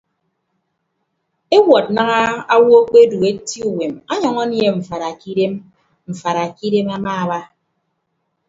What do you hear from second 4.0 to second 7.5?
ọnyʌñ anie mfaada kidem mfaada kidem amaaba.